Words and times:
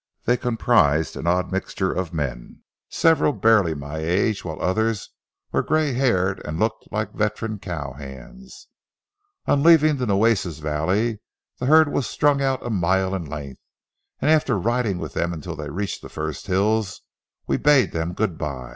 They 0.25 0.35
comprised 0.35 1.15
an 1.15 1.27
odd 1.27 1.51
mixture 1.51 1.91
of 1.93 2.11
men, 2.11 2.63
several 2.89 3.33
barely 3.33 3.75
my 3.75 3.99
age, 3.99 4.43
while 4.43 4.59
others 4.59 5.11
were 5.51 5.61
gray 5.61 5.93
haired 5.93 6.41
and 6.43 6.57
looked 6.57 6.91
like 6.91 7.13
veteran 7.13 7.59
cow 7.59 7.93
hands. 7.93 8.67
On 9.45 9.61
leaving 9.61 9.97
the 9.97 10.07
Nueces 10.07 10.57
valley, 10.57 11.19
the 11.59 11.67
herd 11.67 11.87
was 11.89 12.07
strung 12.07 12.41
out 12.41 12.65
a 12.65 12.71
mile 12.71 13.13
in 13.13 13.25
length, 13.25 13.61
and 14.19 14.31
after 14.31 14.57
riding 14.57 14.97
with 14.97 15.13
them 15.13 15.33
until 15.33 15.55
they 15.55 15.69
reached 15.69 16.01
the 16.01 16.09
first 16.09 16.47
hills, 16.47 17.01
we 17.45 17.57
bade 17.57 17.91
them 17.91 18.13
good 18.15 18.39
by. 18.39 18.69